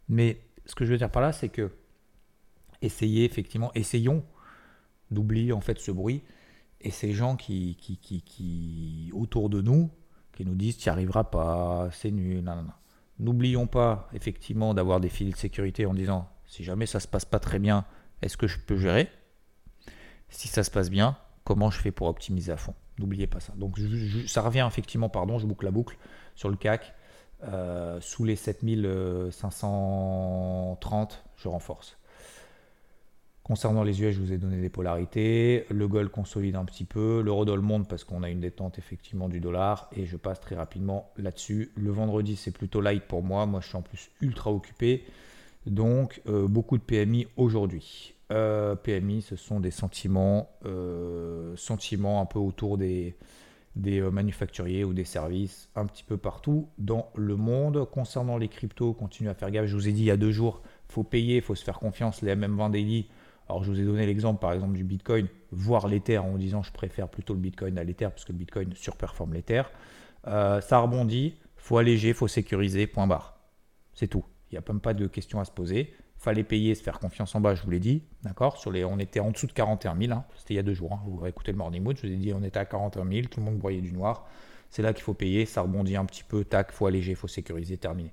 [0.08, 1.70] Mais ce que je veux dire par là, c'est que
[2.82, 4.24] essayez, effectivement, essayons
[5.10, 6.22] d'oublier en fait ce bruit
[6.84, 9.90] et ces gens qui, autour de nous,
[10.32, 12.44] qui nous disent tu n'y arriveras pas, c'est nul.
[13.18, 17.24] N'oublions pas effectivement d'avoir des filets de sécurité en disant si jamais ça se passe
[17.24, 17.86] pas très bien,
[18.20, 19.08] est-ce que je peux gérer?
[20.28, 22.74] Si ça se passe bien, comment je fais pour optimiser à fond?
[22.98, 23.54] N'oubliez pas ça.
[23.56, 23.80] Donc
[24.26, 25.96] ça revient effectivement, pardon, je boucle la boucle
[26.34, 26.92] sur le CAC.
[27.44, 31.96] Euh, sous les 7530, je renforce.
[33.44, 35.66] Concernant les US, je vous ai donné des polarités.
[35.68, 37.20] Le gold consolide un petit peu.
[37.20, 39.90] L'eurodoll monte parce qu'on a une détente effectivement du dollar.
[39.94, 41.70] Et je passe très rapidement là-dessus.
[41.76, 43.44] Le vendredi, c'est plutôt light pour moi.
[43.44, 45.04] Moi, je suis en plus ultra occupé.
[45.66, 48.14] Donc, euh, beaucoup de PMI aujourd'hui.
[48.32, 53.14] Euh, PMI, ce sont des sentiments, euh, sentiments un peu autour des,
[53.76, 57.86] des manufacturiers ou des services, un petit peu partout dans le monde.
[57.90, 59.66] Concernant les cryptos, continuez à faire gaffe.
[59.66, 62.22] Je vous ai dit il y a deux jours, faut payer, faut se faire confiance.
[62.22, 63.06] Les MM20 daily
[63.48, 66.72] alors je vous ai donné l'exemple par exemple du Bitcoin, voire l'Ether en disant je
[66.72, 69.62] préfère plutôt le Bitcoin à l'Ether parce que le Bitcoin surperforme l'Ether.
[70.26, 73.38] Euh, ça rebondit, faut alléger, faut sécuriser, point barre.
[73.92, 74.24] C'est tout.
[74.50, 75.94] Il n'y a même pas de questions à se poser.
[76.16, 78.02] Fallait payer, se faire confiance en bas, je vous l'ai dit.
[78.22, 78.62] D'accord?
[78.66, 80.24] On était en dessous de 41 000, hein.
[80.36, 80.92] c'était il y a deux jours.
[80.94, 81.00] Hein.
[81.06, 83.40] Vous réécoutez le Morning Mood, je vous ai dit on était à 41 000, tout
[83.40, 84.26] le monde broyait du noir.
[84.70, 87.76] C'est là qu'il faut payer, ça rebondit un petit peu, tac, faut alléger, faut sécuriser,
[87.76, 88.12] terminer.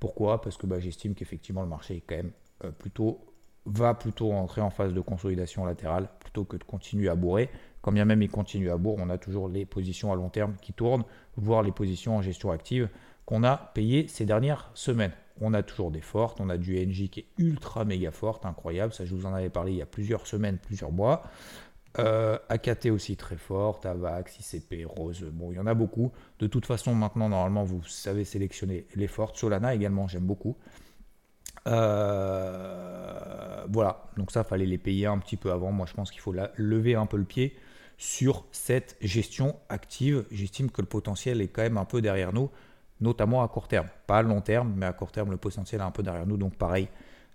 [0.00, 0.40] Pourquoi?
[0.40, 2.32] Parce que bah, j'estime qu'effectivement le marché est quand même
[2.64, 3.20] euh, plutôt
[3.66, 7.50] va plutôt entrer en phase de consolidation latérale plutôt que de continuer à bourrer.
[7.80, 10.54] Quand bien même il continue à bourrer, on a toujours les positions à long terme
[10.60, 11.04] qui tournent,
[11.36, 12.88] voire les positions en gestion active
[13.24, 15.12] qu'on a payées ces dernières semaines.
[15.40, 18.92] On a toujours des fortes, on a du NJ qui est ultra méga forte, incroyable,
[18.92, 21.22] ça je vous en avais parlé il y a plusieurs semaines, plusieurs mois.
[21.98, 26.10] Euh, AKT aussi très forte, AVAX, ICP, Rose, bon il y en a beaucoup.
[26.38, 29.36] De toute façon maintenant normalement vous savez sélectionner les fortes.
[29.36, 30.56] Solana également j'aime beaucoup.
[31.66, 35.72] Euh, voilà, donc ça, fallait les payer un petit peu avant.
[35.72, 37.56] Moi, je pense qu'il faut lever un peu le pied
[37.98, 40.24] sur cette gestion active.
[40.30, 42.50] J'estime que le potentiel est quand même un peu derrière nous,
[43.00, 43.88] notamment à court terme.
[44.06, 46.36] Pas à long terme, mais à court terme, le potentiel est un peu derrière nous.
[46.36, 46.88] Donc pareil,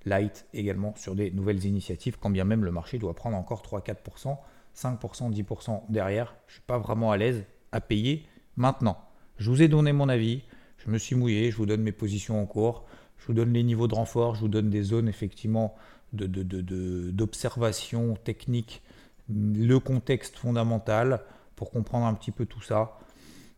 [0.06, 4.38] light également sur des nouvelles initiatives, quand bien même le marché doit prendre encore 3-4%,
[4.76, 6.36] 5%, 10% derrière.
[6.48, 8.98] Je ne suis pas vraiment à l'aise à payer maintenant.
[9.38, 10.44] Je vous ai donné mon avis,
[10.78, 12.86] je me suis mouillé, je vous donne mes positions en cours.
[13.18, 15.76] Je vous donne les niveaux de renfort, je vous donne des zones effectivement
[16.14, 18.82] d'observation de, technique,
[19.30, 21.22] le contexte fondamental
[21.56, 23.00] pour comprendre un petit peu tout ça.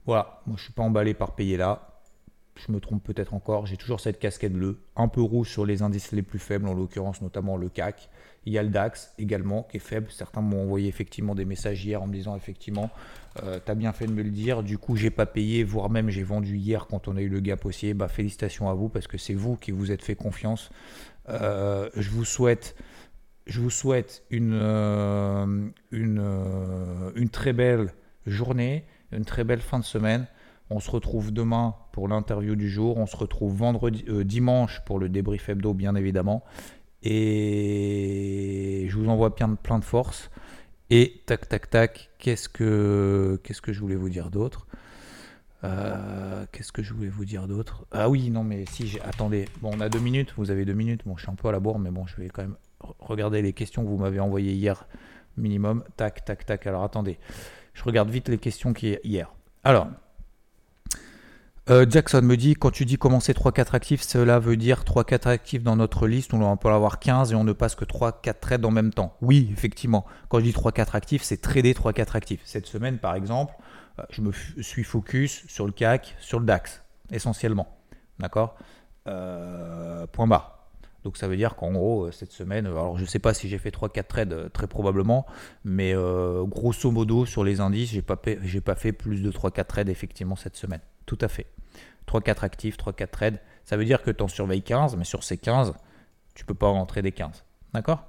[0.05, 2.01] Voilà, moi je ne suis pas emballé par payer là.
[2.55, 3.67] Je me trompe peut-être encore.
[3.67, 6.73] J'ai toujours cette casquette bleue, un peu rouge sur les indices les plus faibles, en
[6.73, 8.09] l'occurrence notamment le CAC.
[8.45, 10.08] Il y a le DAX également qui est faible.
[10.10, 12.89] Certains m'ont envoyé effectivement des messages hier en me disant effectivement,
[13.43, 14.63] euh, tu as bien fait de me le dire.
[14.63, 17.41] Du coup, j'ai pas payé, voire même j'ai vendu hier quand on a eu le
[17.41, 17.93] gap haussier.
[17.93, 20.69] Bah, félicitations à vous parce que c'est vous qui vous êtes fait confiance.
[21.28, 22.75] Euh, je vous souhaite,
[23.45, 27.93] je vous souhaite une, euh, une, une très belle
[28.25, 30.28] journée, une très belle fin de semaine.
[30.71, 32.97] On se retrouve demain pour l'interview du jour.
[32.97, 36.43] On se retrouve vendredi, dimanche pour le débrief hebdo, bien évidemment.
[37.03, 40.29] Et je vous envoie plein, de force.
[40.89, 44.67] Et tac, tac, tac, qu'est-ce que, je voulais vous dire d'autre?
[45.63, 47.85] Euh, Qu'est-ce que je voulais vous dire d'autre?
[47.91, 49.45] Ah oui, non, mais si, attendez.
[49.62, 51.01] Bon, on a deux minutes, vous avez deux minutes.
[51.05, 52.55] Bon, je suis un peu à la bourre, mais bon, je vais quand même
[52.99, 54.88] regarder les questions que vous m'avez envoyées hier,
[55.38, 55.83] minimum.
[55.97, 56.65] Tac, tac, tac.
[56.67, 57.19] Alors attendez,
[57.73, 59.33] je regarde vite les questions qui hier.
[59.63, 59.88] Alors,
[61.69, 65.63] euh, Jackson me dit quand tu dis commencer 3-4 actifs, cela veut dire 3-4 actifs
[65.63, 68.65] dans notre liste, on peut en avoir 15 et on ne passe que 3-4 trades
[68.65, 69.15] en même temps.
[69.21, 70.05] Oui, effectivement.
[70.29, 72.41] Quand je dis 3-4 actifs, c'est trader 3-4 actifs.
[72.45, 73.53] Cette semaine, par exemple,
[73.99, 77.67] euh, je me suis focus sur le CAC, sur le DAX, essentiellement.
[78.19, 78.55] D'accord?
[79.08, 80.58] Euh, Point barre.
[81.03, 83.33] Donc ça veut dire qu'en gros, euh, cette semaine, euh, alors je ne sais pas
[83.33, 85.25] si j'ai fait 3-4 trades, euh, très probablement,
[85.63, 85.93] mais
[86.47, 90.55] grosso modo, sur les indices, j'ai pas, pas fait plus de 3-4 trades effectivement cette
[90.55, 90.81] semaine.
[91.05, 91.47] Tout à fait.
[92.07, 93.39] 3-4 actifs, 3-4 trades.
[93.63, 95.73] Ça veut dire que tu en surveilles 15, mais sur ces 15,
[96.33, 97.43] tu peux pas rentrer des 15.
[97.73, 98.05] D'accord?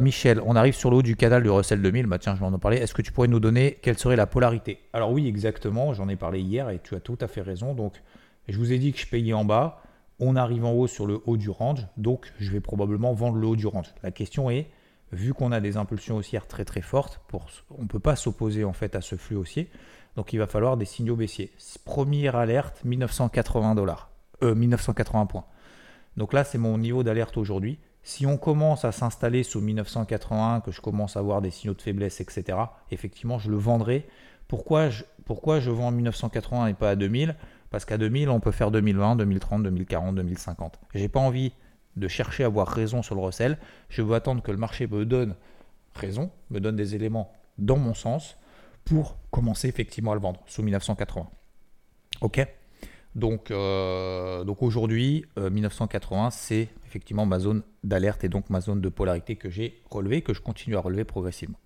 [0.00, 2.06] Michel, on arrive sur le haut du canal du Russell 2000.
[2.06, 2.78] Bah tiens, je vais en parler.
[2.78, 4.80] Est-ce que tu pourrais nous donner quelle serait la polarité?
[4.92, 5.92] Alors oui, exactement.
[5.92, 7.74] J'en ai parlé hier et tu as tout à fait raison.
[7.74, 8.02] Donc,
[8.48, 9.82] je vous ai dit que je payais en bas
[10.22, 13.46] on arrive en haut sur le haut du range, donc je vais probablement vendre le
[13.46, 13.92] haut du range.
[14.04, 14.68] La question est,
[15.10, 17.20] vu qu'on a des impulsions haussières très très fortes,
[17.76, 19.68] on ne peut pas s'opposer en fait à ce flux haussier,
[20.14, 21.50] donc il va falloir des signaux baissiers.
[21.84, 24.10] Première alerte, 1980 dollars,
[24.44, 25.44] euh, 1980 points.
[26.16, 27.78] Donc là, c'est mon niveau d'alerte aujourd'hui.
[28.04, 31.82] Si on commence à s'installer sous 1981, que je commence à avoir des signaux de
[31.82, 32.58] faiblesse, etc.,
[32.90, 34.06] effectivement, je le vendrai.
[34.48, 37.36] Pourquoi je, pourquoi je vends à 1980 et pas à 2000
[37.72, 40.78] parce qu'à 2000, on peut faire 2020, 2030, 2040, 2050.
[40.94, 41.52] J'ai pas envie
[41.96, 43.58] de chercher à avoir raison sur le recel.
[43.88, 45.34] Je veux attendre que le marché me donne
[45.94, 48.36] raison, me donne des éléments dans mon sens
[48.84, 51.28] pour commencer effectivement à le vendre sous 1980.
[52.20, 52.46] Ok?
[53.14, 58.80] Donc, euh, donc aujourd'hui, 1980, euh, c'est effectivement ma zone d'alerte et donc ma zone
[58.80, 61.58] de polarité que j'ai relevée, que je continue à relever progressivement.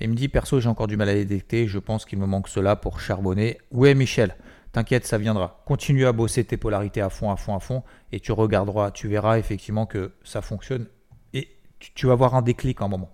[0.00, 2.26] Et il me dit, perso, j'ai encore du mal à détecter, je pense qu'il me
[2.26, 3.58] manque cela pour charbonner.
[3.70, 4.34] Ouais, Michel,
[4.72, 5.62] T'inquiète, ça viendra.
[5.66, 9.08] Continue à bosser tes polarités à fond, à fond, à fond, et tu regarderas, tu
[9.08, 10.86] verras effectivement que ça fonctionne,
[11.32, 13.10] et tu, vas avoir un déclic un moment.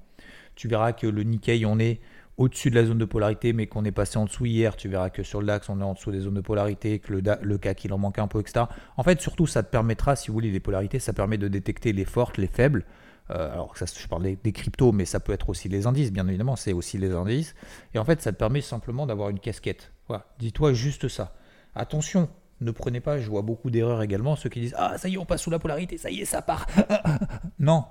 [0.56, 2.00] Tu verras que le Nikkei, on est
[2.36, 4.76] au-dessus de la zone de polarité, mais qu'on est passé en dessous hier.
[4.76, 7.12] Tu verras que sur le DAX, on est en dessous des zones de polarité, que
[7.12, 8.66] le, le CAC, il en manque un peu, etc.
[8.96, 11.92] En fait, surtout, ça te permettra, si vous voulez, les polarités, ça permet de détecter
[11.92, 12.84] les fortes, les faibles.
[13.30, 16.26] Euh, alors, ça, je parle des, cryptos, mais ça peut être aussi les indices, bien
[16.28, 17.54] évidemment, c'est aussi les indices.
[17.94, 19.92] Et en fait, ça te permet simplement d'avoir une casquette.
[20.08, 20.26] Voilà.
[20.38, 21.34] Dis-toi juste ça.
[21.74, 22.28] Attention,
[22.60, 25.18] ne prenez pas, je vois beaucoup d'erreurs également, ceux qui disent Ah, ça y est,
[25.18, 26.66] on passe sous la polarité, ça y est, ça part.
[27.58, 27.84] non,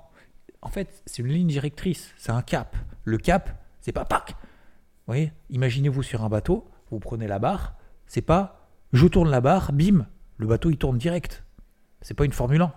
[0.62, 2.76] en fait, c'est une ligne directrice, c'est un cap.
[3.04, 4.30] Le cap, c'est pas pack.
[4.30, 7.74] Vous voyez, imaginez-vous sur un bateau, vous prenez la barre,
[8.06, 11.44] c'est pas je tourne la barre, bim, le bateau il tourne direct.
[12.00, 12.72] C'est pas une Formule 1.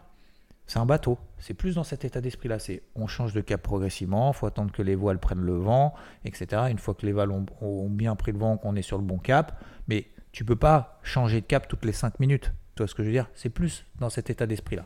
[0.66, 1.20] C'est un bateau.
[1.38, 2.58] C'est plus dans cet état d'esprit-là.
[2.58, 5.94] C'est on change de cap progressivement, il faut attendre que les voiles prennent le vent,
[6.26, 6.64] etc.
[6.72, 9.20] Une fois que les voiles ont bien pris le vent, qu'on est sur le bon
[9.20, 10.08] cap, mais
[10.38, 12.52] tu peux pas changer de cap toutes les 5 minutes.
[12.76, 13.28] Tu vois ce que je veux dire?
[13.34, 14.86] C'est plus dans cet état d'esprit-là.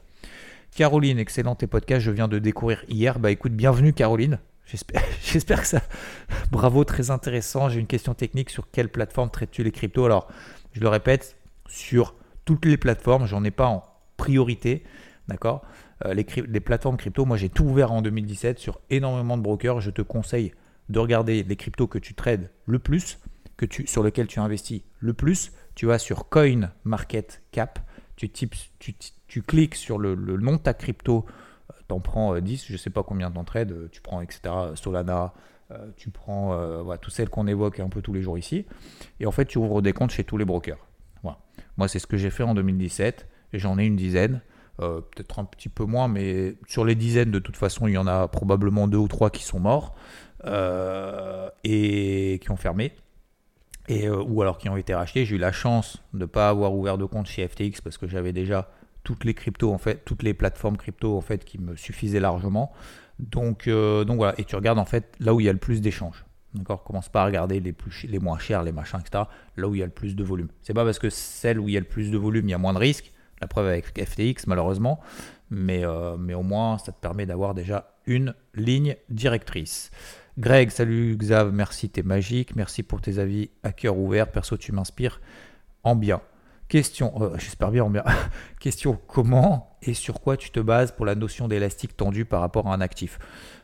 [0.73, 3.19] Caroline, excellent tes podcasts, je viens de découvrir hier.
[3.19, 4.39] Bah écoute, bienvenue Caroline.
[4.65, 5.81] J'espère que ça.
[6.51, 7.67] Bravo, très intéressant.
[7.67, 10.05] J'ai une question technique sur quelle plateforme traites-tu les cryptos?
[10.05, 10.29] Alors,
[10.71, 11.35] je le répète,
[11.67, 13.83] sur toutes les plateformes, j'en ai pas en
[14.15, 14.85] priorité.
[15.27, 15.63] D'accord?
[16.05, 19.81] Euh, les, les, plateformes crypto, moi j'ai tout ouvert en 2017 sur énormément de brokers.
[19.81, 20.53] Je te conseille
[20.87, 23.19] de regarder les cryptos que tu trades le plus
[23.65, 27.79] tu, sur lequel tu investis le plus, tu vas sur Coin Market Cap,
[28.15, 28.49] tu, tu,
[29.27, 31.25] tu cliques sur le, nom de ta crypto,
[31.71, 34.01] euh, tu en prends 10, euh, je ne sais pas combien en trades, euh, tu
[34.01, 34.41] prends etc.
[34.75, 35.33] Solana,
[35.95, 36.47] tu prends
[36.83, 38.65] voilà, toutes celles qu'on évoque un peu tous les jours ici,
[39.21, 40.85] et en fait tu ouvres des comptes chez tous les brokers.
[41.23, 41.37] Voilà.
[41.77, 44.41] Moi c'est ce que j'ai fait en 2017, et j'en ai une dizaine.
[44.77, 48.07] peut-être un petit peu moins, mais sur les dizaines, de toute façon, il y en
[48.07, 49.95] a probablement deux ou trois qui sont morts
[51.63, 52.91] et qui ont fermé.
[53.91, 55.25] Euh, ou alors qui ont été rachetés.
[55.25, 58.07] J'ai eu la chance de ne pas avoir ouvert de compte chez FTX parce que
[58.07, 58.69] j'avais déjà
[59.03, 62.71] toutes les cryptos en fait, toutes les plateformes crypto en fait qui me suffisaient largement.
[63.19, 65.59] Donc, euh, donc voilà, et tu regardes en fait là où il y a le
[65.59, 66.25] plus d'échanges.
[66.53, 66.83] D'accord?
[66.83, 69.23] Commence pas à regarder les, plus, moins chers, les machins, etc.
[69.55, 70.49] Là où il y a le plus de volume.
[70.61, 72.53] C'est pas parce que celle où il y a le plus de volume, il y
[72.53, 73.13] a moins de risques.
[73.39, 74.99] La preuve avec FTX, malheureusement.
[75.49, 79.91] Mais, euh, mais au moins, ça te permet d'avoir déjà une ligne directrice.
[80.37, 82.55] Greg, salut Xav, merci, t'es magique.
[82.55, 84.31] Merci pour tes avis à cœur ouvert.
[84.31, 85.19] Perso, tu m'inspires
[85.83, 86.21] en bien.
[86.69, 88.05] Question, euh, j'espère bien en bien.
[88.61, 92.67] Question, comment et sur quoi tu te bases pour la notion d'élastique tendu par rapport
[92.67, 93.19] à un actif?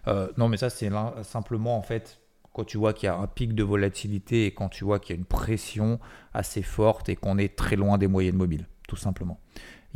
[0.07, 0.89] Euh, Non, mais ça, c'est
[1.23, 2.19] simplement en fait
[2.51, 5.15] quand tu vois qu'il y a un pic de volatilité et quand tu vois qu'il
[5.15, 5.99] y a une pression
[6.33, 9.39] assez forte et qu'on est très loin des moyennes mobiles, tout simplement.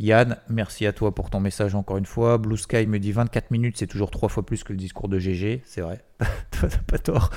[0.02, 2.40] Yann, merci à toi pour ton message encore une fois.
[2.40, 5.20] Blue Sky me dit 24 minutes, c'est toujours trois fois plus que le discours de
[5.20, 7.30] GG, c'est vrai, t'as pas tort.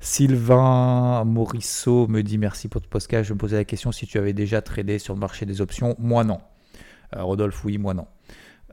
[0.00, 3.28] Sylvain Morisseau me dit merci pour ton podcast.
[3.28, 5.94] Je me posais la question si tu avais déjà tradé sur le marché des options.
[6.00, 6.40] Moi non.
[7.14, 8.08] Euh, Rodolphe, oui, moi non.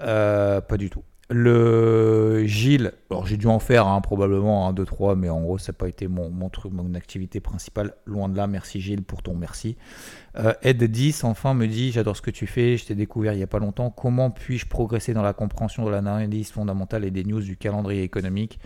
[0.01, 1.03] Euh, pas du tout.
[1.29, 5.57] Le Gilles, alors j'ai dû en faire hein, probablement un, 2, 3, mais en gros,
[5.57, 7.95] ça n'a pas été mon, mon, truc, mon activité principale.
[8.05, 9.75] Loin de là, merci Gilles pour ton merci.
[10.37, 13.37] Euh, Ed 10, enfin, me dit J'adore ce que tu fais, je t'ai découvert il
[13.37, 13.89] n'y a pas longtemps.
[13.89, 18.59] Comment puis-je progresser dans la compréhension de l'analyse fondamentale et des news du calendrier économique?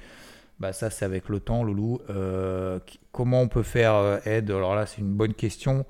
[0.60, 2.02] Bah ça c'est avec le temps, Loulou.
[2.10, 2.80] Euh,
[3.14, 4.52] comment on peut faire, euh, Ed?
[4.52, 5.86] Alors là, c'est une bonne question.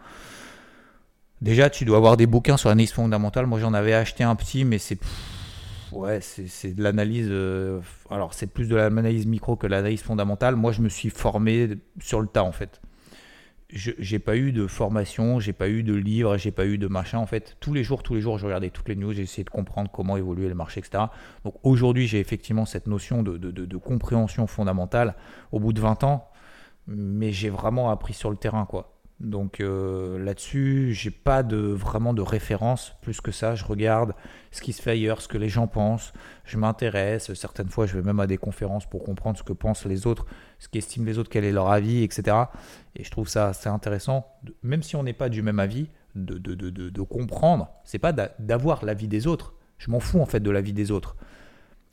[1.42, 3.48] Déjà, tu dois avoir des bouquins sur l'analyse fondamentale.
[3.48, 5.00] Moi, j'en avais acheté un petit, mais c'est
[5.92, 7.28] ouais, c'est de l'analyse.
[7.30, 10.56] Euh, alors, c'est plus de l'analyse micro que l'analyse fondamentale.
[10.56, 12.82] Moi, je me suis formé sur le tas, en fait.
[13.72, 17.20] J'ai pas eu de formation, j'ai pas eu de livre, j'ai pas eu de machin.
[17.20, 19.50] En fait, tous les jours, tous les jours, je regardais toutes les news, essayé de
[19.52, 21.04] comprendre comment évoluer le marché, etc.
[21.46, 25.14] Donc aujourd'hui, j'ai effectivement cette notion de, de, de, compréhension fondamentale
[25.52, 26.28] au bout de 20 ans,
[26.88, 28.99] mais j'ai vraiment appris sur le terrain, quoi.
[29.20, 33.54] Donc euh, là-dessus, j'ai pas de vraiment de référence plus que ça.
[33.54, 34.14] Je regarde
[34.52, 36.14] ce qui se fait ailleurs, ce que les gens pensent.
[36.46, 37.34] Je m'intéresse.
[37.34, 40.26] Certaines fois, je vais même à des conférences pour comprendre ce que pensent les autres,
[40.60, 42.38] ce qu'estiment les autres, quel est leur avis, etc.
[42.96, 44.26] Et je trouve ça assez intéressant,
[44.64, 47.70] même si on n'est pas du même avis, de, de, de, de, comprendre.
[47.84, 49.54] C'est pas d'avoir l'avis des autres.
[49.78, 51.16] Je m'en fous en fait de l'avis des autres,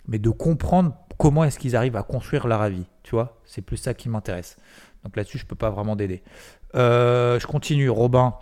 [0.09, 2.85] mais de comprendre comment est-ce qu'ils arrivent à construire leur avis.
[3.03, 4.57] Tu vois, c'est plus ça qui m'intéresse.
[5.05, 6.23] Donc là-dessus, je peux pas vraiment t'aider.
[6.77, 8.35] Euh, je continue, Robin,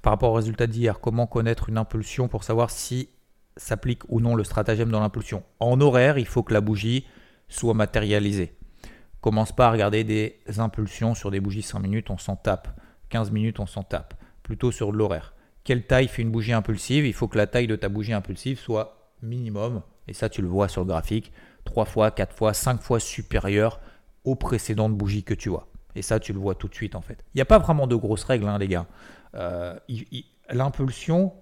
[0.00, 3.10] par rapport au résultat d'hier, comment connaître une impulsion pour savoir si
[3.56, 5.42] s'applique ou non le stratagème dans l'impulsion?
[5.60, 7.06] En horaire, il faut que la bougie
[7.48, 8.54] soit matérialisée.
[9.20, 12.68] Commence pas à regarder des impulsions sur des bougies 5 minutes, on s'en tape.
[13.10, 14.14] 15 minutes, on s'en tape.
[14.42, 15.34] Plutôt sur l'horaire.
[15.62, 17.06] Quelle taille fait une bougie impulsive?
[17.06, 20.48] Il faut que la taille de ta bougie impulsive soit minimum, et ça tu le
[20.48, 21.32] vois sur le graphique,
[21.64, 23.78] 3 fois, 4 fois, 5 fois supérieure
[24.24, 25.71] aux précédentes bougies que tu vois.
[25.94, 27.24] Et ça, tu le vois tout de suite en fait.
[27.34, 28.86] Il n'y a pas vraiment de grosses règles, hein, les gars.
[29.34, 29.78] Euh,
[30.50, 31.32] l'impulsion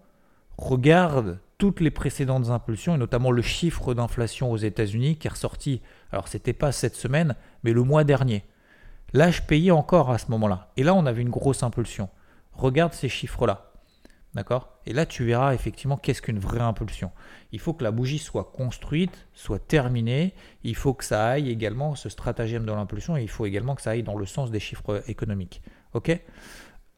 [0.58, 5.82] regarde toutes les précédentes impulsions, et notamment le chiffre d'inflation aux États-Unis qui est ressorti,
[6.10, 8.44] alors c'était pas cette semaine, mais le mois dernier.
[9.12, 10.70] Là, je payais encore à ce moment-là.
[10.76, 12.08] Et là, on avait une grosse impulsion.
[12.52, 13.69] Regarde ces chiffres-là.
[14.34, 14.78] D'accord?
[14.86, 17.10] Et là, tu verras effectivement qu'est-ce qu'une vraie impulsion.
[17.50, 20.34] Il faut que la bougie soit construite, soit terminée.
[20.62, 23.90] Il faut que ça aille également, ce stratagème de l'impulsion, il faut également que ça
[23.90, 25.62] aille dans le sens des chiffres économiques.
[25.94, 26.16] Ok?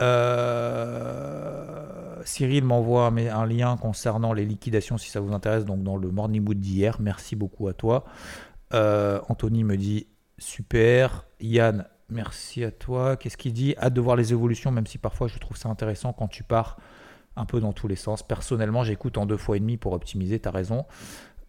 [0.03, 1.83] Euh,
[2.25, 6.42] Cyril m'envoie un lien concernant les liquidations si ça vous intéresse, donc dans le morning
[6.42, 7.01] mood d'hier.
[7.01, 8.05] Merci beaucoup à toi.
[8.75, 10.07] Euh, Anthony me dit
[10.38, 11.25] super.
[11.40, 13.16] Yann, merci à toi.
[13.16, 13.75] Qu'est-ce qu'il dit?
[13.79, 16.77] Hâte de voir les évolutions, même si parfois je trouve ça intéressant quand tu pars
[17.37, 18.23] un peu dans tous les sens.
[18.23, 20.87] Personnellement, j'écoute en deux fois et demi pour optimiser, tu as raison.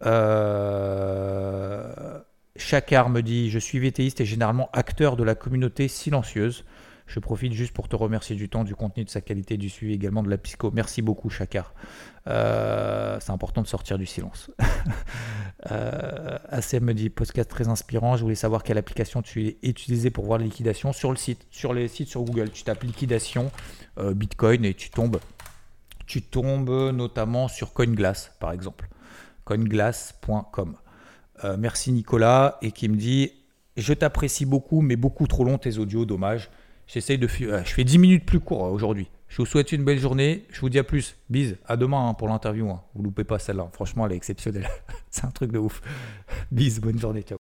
[0.04, 2.20] Euh...
[2.56, 6.64] Chacard me dit Je suis vétéiste et généralement acteur de la communauté silencieuse.
[7.06, 9.92] Je profite juste pour te remercier du temps, du contenu, de sa qualité, du suivi
[9.92, 10.70] également de la psycho.
[10.70, 11.74] Merci beaucoup, Chakar.
[12.28, 14.50] Euh, c'est important de sortir du silence.
[15.70, 18.16] euh, ACM me dit podcast très inspirant.
[18.16, 21.46] Je voulais savoir quelle application tu es utilisée pour voir les liquidations sur le site,
[21.50, 22.50] sur les sites sur Google.
[22.50, 23.50] Tu tapes liquidation
[23.98, 25.18] euh, Bitcoin et tu tombes
[26.06, 28.88] tu tombes notamment sur CoinGlass, par exemple.
[29.44, 30.76] coinglass.com.
[31.42, 33.32] Euh, merci Nicolas, et qui me dit
[33.76, 36.50] Je t'apprécie beaucoup, mais beaucoup trop long tes audios, dommage.
[36.86, 37.28] J'essaye de.
[37.42, 39.08] Euh, je fais 10 minutes plus court aujourd'hui.
[39.28, 40.46] Je vous souhaite une belle journée.
[40.50, 41.16] Je vous dis à plus.
[41.28, 41.56] Bise.
[41.66, 42.70] À demain hein, pour l'interview.
[42.70, 42.82] Hein.
[42.94, 43.68] Vous loupez pas celle-là.
[43.72, 44.68] Franchement, elle est exceptionnelle.
[45.10, 45.82] C'est un truc de ouf.
[46.52, 46.80] Bise.
[46.80, 47.22] Bonne journée.
[47.22, 47.38] Ciao.